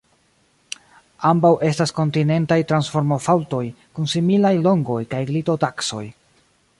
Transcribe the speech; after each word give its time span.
Ambaŭ 1.31 1.51
estas 1.67 1.93
kontinentaj 1.99 2.57
transformofaŭltoj 2.71 3.61
kun 3.99 4.11
similaj 4.15 4.55
longoj 4.69 4.99
kaj 5.15 5.21
glitotaksoj. 5.29 6.05